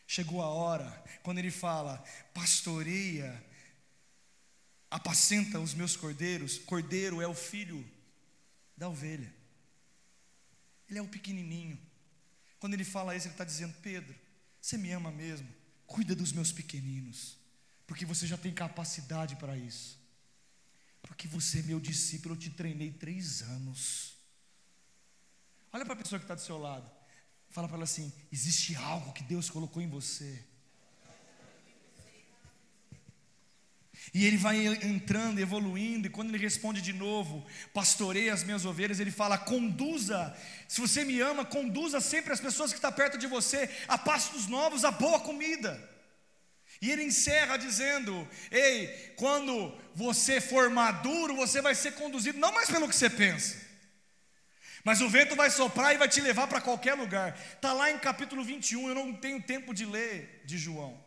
[0.07, 1.99] Chegou a hora, quando ele fala,
[2.33, 3.45] pastoreia,
[4.89, 6.59] apacenta os meus cordeiros.
[6.59, 7.85] Cordeiro é o filho
[8.77, 9.31] da ovelha.
[10.89, 11.79] Ele é o pequenininho.
[12.59, 14.15] Quando ele fala isso, ele está dizendo: Pedro,
[14.61, 15.49] você me ama mesmo?
[15.87, 17.37] Cuida dos meus pequeninos,
[17.87, 19.99] porque você já tem capacidade para isso.
[21.03, 24.16] Porque você é meu discípulo, eu te treinei três anos.
[25.72, 26.90] Olha para a pessoa que está do seu lado.
[27.51, 30.44] Fala para ela assim: existe algo que Deus colocou em você.
[34.14, 37.44] E ele vai entrando, evoluindo, e quando ele responde de novo,
[37.75, 40.37] pastorei as minhas ovelhas, ele fala: conduza,
[40.68, 44.46] se você me ama, conduza sempre as pessoas que estão perto de você a pastos
[44.46, 45.96] novos, a boa comida.
[46.81, 52.69] E ele encerra dizendo: Ei, quando você for maduro, você vai ser conduzido não mais
[52.69, 53.57] pelo que você pensa,
[54.85, 57.39] mas o vento vai soprar e vai te levar para qualquer lugar.
[57.55, 61.05] Está lá em capítulo 21, eu não tenho tempo de ler de João.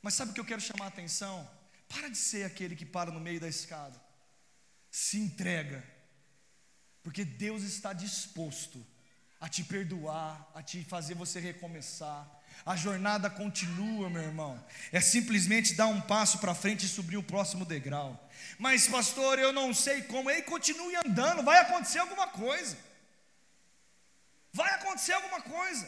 [0.00, 1.48] Mas sabe o que eu quero chamar a atenção?
[1.88, 4.00] Para de ser aquele que para no meio da escada.
[4.90, 5.84] Se entrega.
[7.02, 8.84] Porque Deus está disposto
[9.38, 12.26] a te perdoar, a te fazer você recomeçar.
[12.64, 14.62] A jornada continua, meu irmão.
[14.90, 18.18] É simplesmente dar um passo para frente e subir o próximo degrau.
[18.58, 20.30] Mas, pastor, eu não sei como.
[20.30, 22.76] Ei, continue andando, vai acontecer alguma coisa.
[24.52, 25.86] Vai acontecer alguma coisa.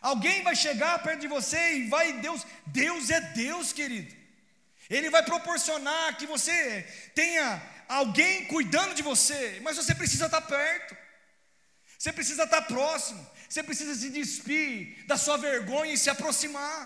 [0.00, 4.14] Alguém vai chegar perto de você e vai Deus, Deus é Deus, querido.
[4.88, 6.82] Ele vai proporcionar que você
[7.14, 10.96] tenha alguém cuidando de você, mas você precisa estar perto.
[11.98, 13.26] Você precisa estar próximo.
[13.54, 16.76] Você precisa se despir da sua vergonha e se aproximar.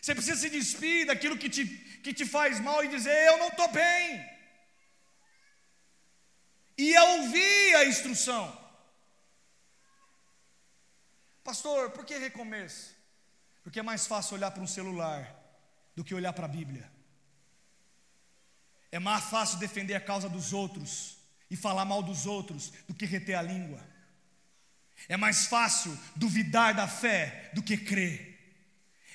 [0.00, 1.66] Você precisa se despir daquilo que te,
[2.02, 4.24] que te faz mal e dizer: Eu não estou bem.
[6.78, 8.44] E ouvir a instrução.
[11.50, 12.96] Pastor, por que recomeço?
[13.62, 15.38] Porque é mais fácil olhar para um celular
[15.94, 16.90] do que olhar para a Bíblia.
[18.90, 21.18] É mais fácil defender a causa dos outros
[21.50, 23.93] e falar mal dos outros do que reter a língua.
[25.08, 28.34] É mais fácil duvidar da fé do que crer.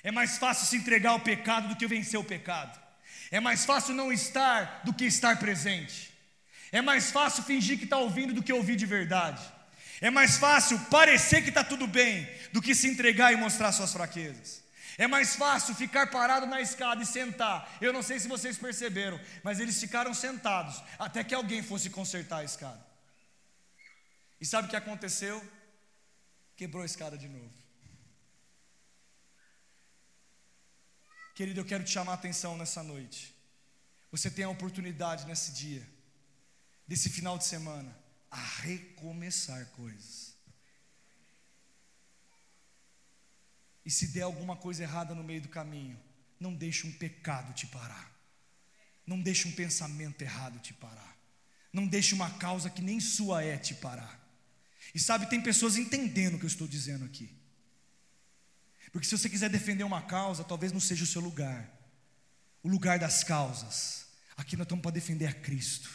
[0.03, 2.79] É mais fácil se entregar ao pecado do que vencer o pecado.
[3.31, 6.11] É mais fácil não estar do que estar presente.
[6.71, 9.41] É mais fácil fingir que está ouvindo do que ouvir de verdade.
[10.01, 13.91] É mais fácil parecer que está tudo bem do que se entregar e mostrar suas
[13.91, 14.63] fraquezas.
[14.97, 17.77] É mais fácil ficar parado na escada e sentar.
[17.81, 22.39] Eu não sei se vocês perceberam, mas eles ficaram sentados até que alguém fosse consertar
[22.39, 22.85] a escada.
[24.39, 25.41] E sabe o que aconteceu?
[26.59, 27.53] Quebrou a escada de novo.
[31.33, 33.33] Querido, eu quero te chamar a atenção nessa noite.
[34.11, 35.87] Você tem a oportunidade nesse dia,
[36.85, 37.97] desse final de semana,
[38.29, 40.35] a recomeçar coisas.
[43.85, 45.97] E se der alguma coisa errada no meio do caminho,
[46.37, 48.11] não deixe um pecado te parar.
[49.07, 51.17] Não deixe um pensamento errado te parar.
[51.71, 54.18] Não deixe uma causa que nem sua é te parar.
[54.93, 57.37] E sabe, tem pessoas entendendo o que eu estou dizendo aqui.
[58.91, 61.69] Porque se você quiser defender uma causa, talvez não seja o seu lugar.
[62.63, 64.07] O lugar das causas.
[64.35, 65.89] Aqui nós estamos para defender a Cristo.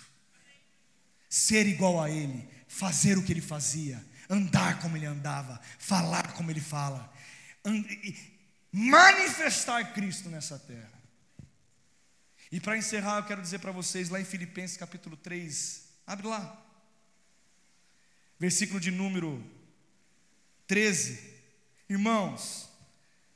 [1.29, 6.51] Ser igual a Ele, fazer o que Ele fazia, andar como Ele andava, falar como
[6.51, 7.13] Ele fala,
[8.71, 10.93] manifestar Cristo nessa terra.
[12.53, 16.65] E para encerrar, eu quero dizer para vocês, lá em Filipenses capítulo 3, abre lá,
[18.38, 19.42] versículo de número
[20.66, 21.18] 13.
[21.88, 22.68] Irmãos,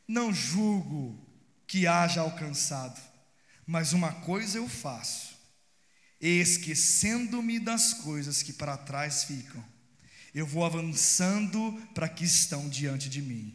[0.07, 1.19] não julgo
[1.67, 3.01] que haja alcançado,
[3.67, 5.37] mas uma coisa eu faço,
[6.21, 9.63] esquecendo-me das coisas que para trás ficam,
[10.35, 13.55] eu vou avançando para que estão diante de mim.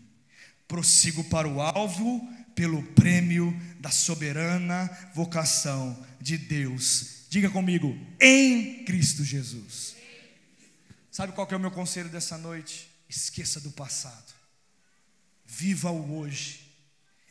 [0.67, 2.21] Prossigo para o alvo
[2.55, 9.95] pelo prêmio da soberana vocação de Deus Diga comigo, em Cristo Jesus.
[11.13, 12.91] Sabe qual que é o meu conselho dessa noite?
[13.07, 14.33] Esqueça do passado.
[15.45, 16.67] Viva o hoje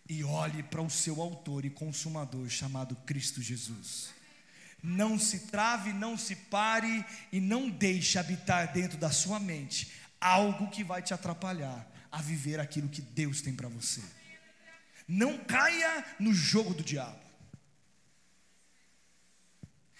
[0.09, 4.15] e olhe para o seu autor e consumador chamado Cristo Jesus.
[4.81, 9.91] Não se trave, não se pare e não deixe habitar dentro da sua mente
[10.21, 14.01] algo que vai te atrapalhar a viver aquilo que Deus tem para você.
[15.09, 17.19] Não caia no jogo do diabo.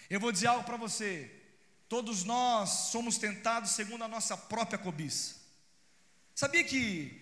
[0.09, 1.42] Eu vou dizer algo para você.
[1.87, 5.35] Todos nós somos tentados segundo a nossa própria cobiça.
[6.33, 7.21] Sabia que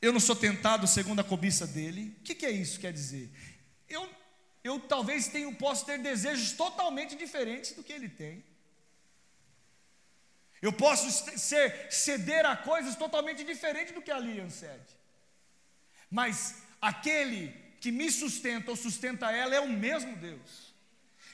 [0.00, 2.16] eu não sou tentado segundo a cobiça dele?
[2.20, 3.30] O que, que é isso quer dizer?
[3.88, 4.08] Eu,
[4.62, 8.44] eu talvez tenho, posso ter desejos totalmente diferentes do que ele tem.
[10.60, 14.98] Eu posso ser, ceder a coisas totalmente diferentes do que Lilian cede.
[16.10, 20.67] Mas aquele que me sustenta ou sustenta ela é o mesmo Deus.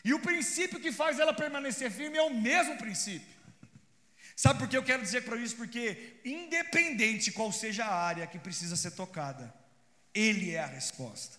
[0.05, 3.35] E o princípio que faz ela permanecer firme é o mesmo princípio.
[4.37, 5.57] Sabe por que eu quero dizer para isso?
[5.57, 9.55] Porque, independente qual seja a área que precisa ser tocada,
[10.13, 11.39] Ele é a resposta.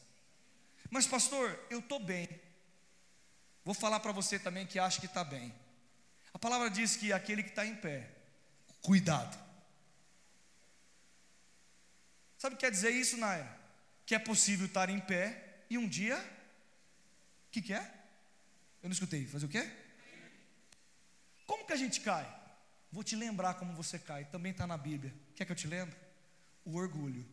[0.89, 2.27] Mas, pastor, eu estou bem.
[3.63, 5.53] Vou falar para você também que acha que está bem.
[6.33, 8.09] A palavra diz que aquele que está em pé,
[8.81, 9.37] cuidado.
[12.37, 13.57] Sabe o que quer dizer isso, Naira?
[14.05, 16.17] Que é possível estar em pé e um dia.
[16.17, 17.94] O que, que é?
[18.85, 19.25] Eu não escutei.
[19.25, 19.67] Fazer o quê?
[21.47, 22.23] Como que a gente cai?
[22.91, 24.25] Vou te lembrar como você cai.
[24.25, 25.11] Também está na Bíblia.
[25.35, 25.97] Quer que eu te lembre?
[26.63, 27.25] O orgulho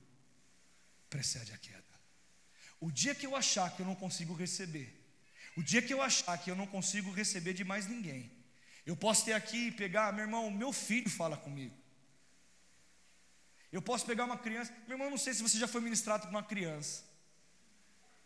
[1.11, 1.85] precede a queda.
[2.81, 4.99] O dia que eu achar que eu não consigo receber,
[5.55, 8.33] o dia que eu achar que eu não consigo receber de mais ninguém,
[8.87, 11.77] eu posso ter aqui e pegar, meu irmão, meu filho fala comigo.
[13.71, 16.31] Eu posso pegar uma criança, meu irmão, não sei se você já foi ministrado por
[16.31, 17.05] uma criança.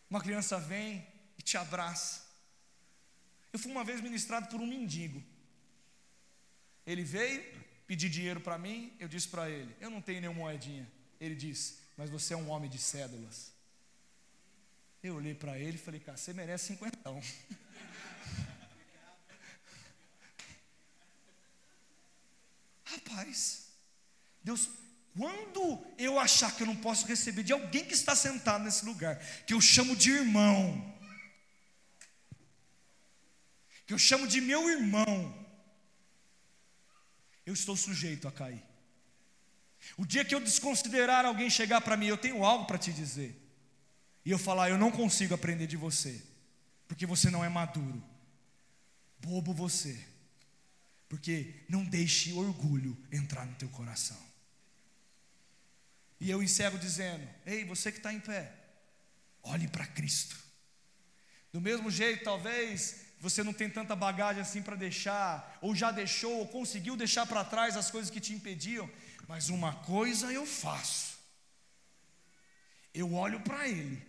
[0.08, 1.04] Uma criança vem
[1.36, 2.25] e te abraça.
[3.52, 5.22] Eu fui uma vez ministrado por um mendigo.
[6.86, 7.42] Ele veio
[7.86, 10.86] pedir dinheiro para mim, eu disse para ele: Eu não tenho nenhuma moedinha.
[11.20, 13.52] Ele disse: Mas você é um homem de cédulas.
[15.02, 17.20] Eu olhei para ele e falei: Cara, você merece cinquentão.
[22.84, 23.66] Rapaz,
[24.42, 24.68] Deus,
[25.16, 29.18] quando eu achar que eu não posso receber de alguém que está sentado nesse lugar,
[29.46, 30.94] que eu chamo de irmão,
[33.86, 35.46] que eu chamo de meu irmão,
[37.44, 38.62] eu estou sujeito a cair.
[39.96, 43.40] O dia que eu desconsiderar alguém chegar para mim, eu tenho algo para te dizer,
[44.24, 46.20] e eu falar, eu não consigo aprender de você,
[46.88, 48.02] porque você não é maduro,
[49.20, 50.04] bobo você,
[51.08, 54.20] porque não deixe orgulho entrar no teu coração.
[56.18, 58.52] E eu encerro dizendo: Ei, você que está em pé,
[59.42, 60.36] olhe para Cristo.
[61.52, 66.38] Do mesmo jeito, talvez você não tem tanta bagagem assim para deixar, ou já deixou,
[66.38, 68.88] ou conseguiu deixar para trás as coisas que te impediam,
[69.26, 71.18] mas uma coisa eu faço,
[72.92, 74.02] eu olho para Ele,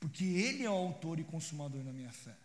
[0.00, 2.36] porque Ele é o autor e consumador da minha fé.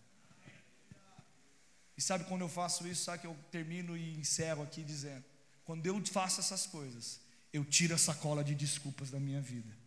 [1.97, 5.25] E sabe quando eu faço isso, sabe que eu termino e encerro aqui dizendo:
[5.65, 7.19] quando eu faço essas coisas,
[7.51, 9.77] eu tiro a sacola de desculpas da minha vida.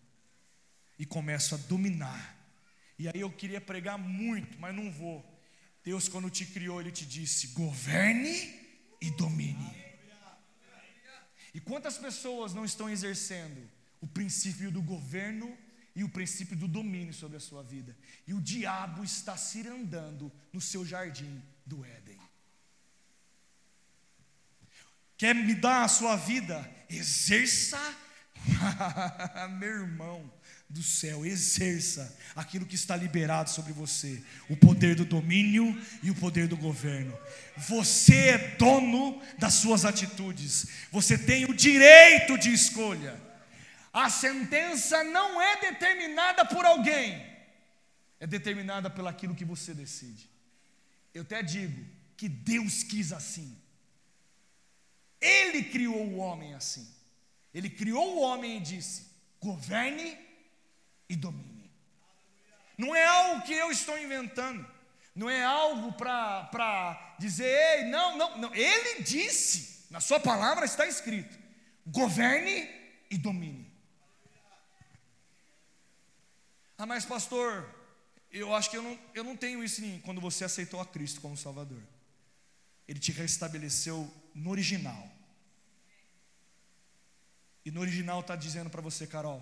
[0.99, 2.41] E começo a dominar
[3.03, 5.29] e aí eu queria pregar muito, mas não vou.
[5.83, 8.55] Deus, quando te criou, Ele te disse: governe
[9.01, 9.75] e domine.
[11.53, 13.69] E quantas pessoas não estão exercendo
[14.01, 15.59] o princípio do governo
[15.97, 17.97] e o princípio do domínio sobre a sua vida?
[18.25, 22.21] E o diabo está cirandando no seu jardim do Éden.
[25.19, 26.73] Quer me dar a sua vida?
[26.88, 27.81] Exerça,
[29.59, 30.33] meu irmão
[30.72, 36.14] do céu, exerça aquilo que está liberado sobre você, o poder do domínio e o
[36.14, 37.16] poder do governo.
[37.56, 43.20] Você é dono das suas atitudes, você tem o direito de escolha.
[43.92, 47.22] A sentença não é determinada por alguém,
[48.18, 50.31] é determinada pelo aquilo que você decide.
[51.12, 51.85] Eu até digo
[52.16, 53.54] que Deus quis assim.
[55.20, 56.88] Ele criou o homem assim.
[57.52, 60.16] Ele criou o homem e disse: governe
[61.09, 61.71] e domine.
[62.77, 64.67] Não é algo que eu estou inventando,
[65.15, 68.55] não é algo para dizer, ei, não, não, não.
[68.55, 71.38] Ele disse, na sua palavra está escrito:
[71.87, 72.69] governe
[73.11, 73.71] e domine.
[76.79, 77.69] Ah, mas pastor,
[78.31, 81.21] eu acho que eu não, eu não tenho isso em quando você aceitou a Cristo
[81.21, 81.83] como Salvador.
[82.88, 85.09] Ele te restabeleceu no original.
[87.65, 89.40] E no original está dizendo para você, Carol,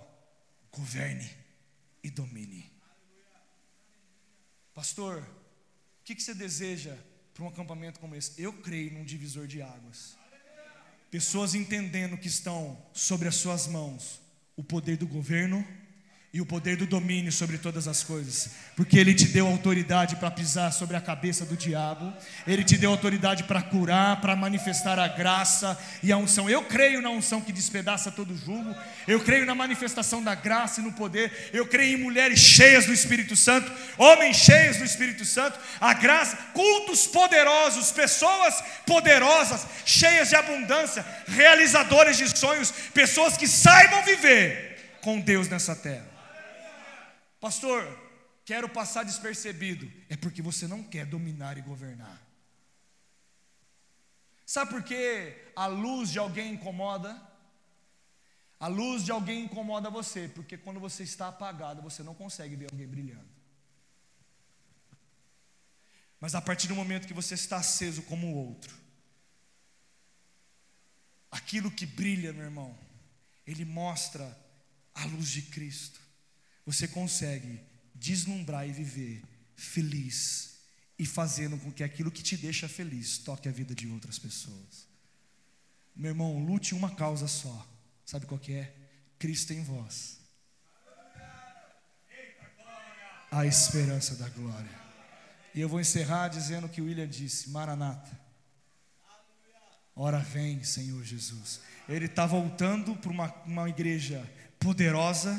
[0.70, 1.39] governe
[2.02, 2.70] e domine.
[4.74, 5.26] Pastor,
[6.00, 6.96] O que, que você deseja
[7.32, 8.40] para um acampamento como esse?
[8.40, 10.16] Eu creio num divisor de águas.
[11.10, 14.20] Pessoas entendendo que estão sobre as suas mãos
[14.56, 15.64] o poder do governo
[16.32, 20.30] e o poder do domínio sobre todas as coisas, porque Ele te deu autoridade para
[20.30, 22.12] pisar sobre a cabeça do diabo,
[22.46, 26.48] Ele te deu autoridade para curar, para manifestar a graça e a unção.
[26.48, 28.76] Eu creio na unção que despedaça todo jugo,
[29.08, 32.92] eu creio na manifestação da graça e no poder, eu creio em mulheres cheias do
[32.92, 40.36] Espírito Santo, homens cheios do Espírito Santo, a graça, cultos poderosos, pessoas poderosas, cheias de
[40.36, 46.09] abundância, realizadores de sonhos, pessoas que saibam viver com Deus nessa terra.
[47.40, 47.82] Pastor,
[48.44, 49.90] quero passar despercebido.
[50.08, 52.20] É porque você não quer dominar e governar.
[54.44, 57.10] Sabe por que a luz de alguém incomoda?
[58.58, 62.70] A luz de alguém incomoda você, porque quando você está apagado, você não consegue ver
[62.70, 63.30] alguém brilhando.
[66.20, 68.76] Mas a partir do momento que você está aceso como o outro,
[71.30, 72.78] aquilo que brilha, meu irmão,
[73.46, 74.38] ele mostra
[74.94, 76.09] a luz de Cristo
[76.64, 77.60] você consegue
[77.94, 79.22] deslumbrar e viver
[79.54, 80.58] feliz
[80.98, 84.88] e fazendo com que aquilo que te deixa feliz toque a vida de outras pessoas.
[85.94, 87.66] Meu irmão, lute uma causa só.
[88.04, 88.74] Sabe qual que é?
[89.18, 90.18] Cristo em vós.
[93.30, 94.80] A esperança da glória.
[95.54, 98.18] E eu vou encerrar dizendo o que o William disse: Maranata.
[99.94, 101.60] Ora vem, Senhor Jesus.
[101.88, 105.34] Ele está voltando para uma, uma igreja poderosa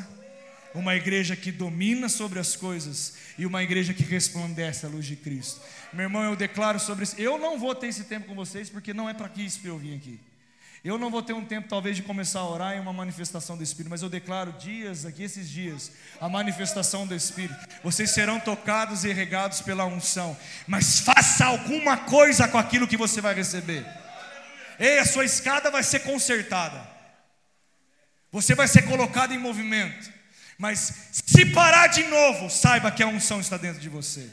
[0.73, 5.15] uma igreja que domina sobre as coisas e uma igreja que resplandece a luz de
[5.15, 5.61] Cristo.
[5.91, 7.15] Meu irmão, eu declaro sobre isso.
[7.17, 9.77] Eu não vou ter esse tempo com vocês porque não é para isso que eu
[9.77, 10.19] vim aqui.
[10.83, 13.61] Eu não vou ter um tempo, talvez, de começar a orar em uma manifestação do
[13.61, 17.55] Espírito, mas eu declaro dias, aqui esses dias, a manifestação do Espírito.
[17.83, 23.21] Vocês serão tocados e regados pela unção, mas faça alguma coisa com aquilo que você
[23.21, 23.85] vai receber.
[24.79, 26.89] Ei, a sua escada vai ser consertada,
[28.31, 30.20] você vai ser colocado em movimento.
[30.61, 34.29] Mas se parar de novo, saiba que a unção está dentro de você.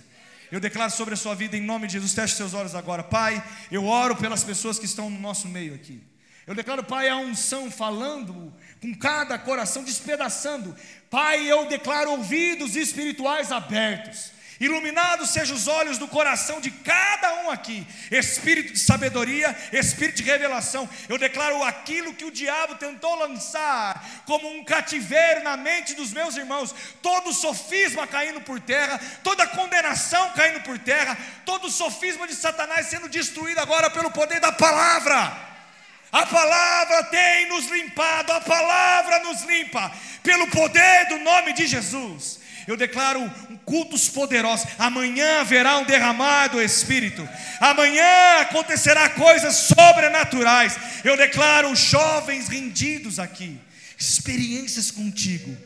[0.52, 2.12] Eu declaro sobre a sua vida em nome de Jesus.
[2.12, 3.02] Feche seus olhos agora.
[3.02, 6.02] Pai, eu oro pelas pessoas que estão no nosso meio aqui.
[6.46, 10.76] Eu declaro, Pai, a unção falando com cada coração, despedaçando.
[11.08, 14.30] Pai, eu declaro ouvidos espirituais abertos.
[14.60, 20.24] Iluminados sejam os olhos do coração de cada um aqui, espírito de sabedoria, espírito de
[20.24, 20.88] revelação.
[21.08, 26.36] Eu declaro aquilo que o diabo tentou lançar como um cativeiro na mente dos meus
[26.36, 32.86] irmãos, todo sofisma caindo por terra, toda condenação caindo por terra, todo sofisma de Satanás
[32.86, 35.46] sendo destruído agora pelo poder da palavra.
[36.10, 39.92] A palavra tem nos limpado, a palavra nos limpa,
[40.22, 42.47] pelo poder do nome de Jesus.
[42.68, 43.18] Eu declaro
[43.64, 44.68] cultos poderosos.
[44.78, 47.26] Amanhã haverá um derramar do Espírito.
[47.58, 50.76] Amanhã acontecerá coisas sobrenaturais.
[51.02, 53.58] Eu declaro jovens rendidos aqui,
[53.98, 55.56] experiências contigo.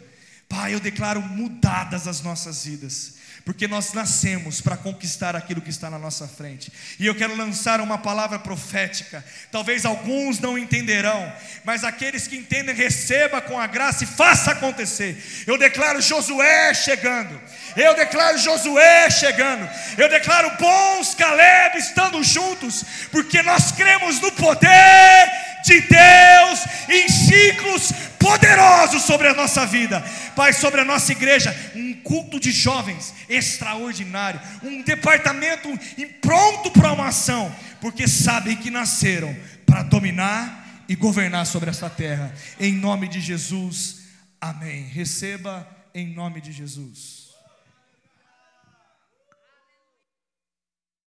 [0.49, 3.15] Pai, eu declaro mudadas as nossas vidas
[3.45, 6.73] porque nós nascemos para conquistar aquilo que está na nossa frente.
[6.99, 9.25] E eu quero lançar uma palavra profética.
[9.51, 11.33] Talvez alguns não entenderão,
[11.65, 15.45] mas aqueles que entendem, receba com a graça e faça acontecer.
[15.47, 17.41] Eu declaro Josué chegando.
[17.77, 19.69] Eu declaro Josué chegando.
[19.99, 27.93] Eu declaro bons Caleb estando juntos, porque nós cremos no poder de Deus em ciclos
[28.23, 30.01] poderosos sobre a nossa vida.
[30.37, 35.69] Pai, sobre a nossa igreja, um culto de jovens extraordinário, um departamento
[36.21, 42.33] pronto para uma ação, porque sabem que nasceram para dominar e governar sobre essa terra.
[42.61, 44.03] Em nome de Jesus,
[44.41, 44.85] amém.
[44.85, 47.22] Receba em nome de Jesus.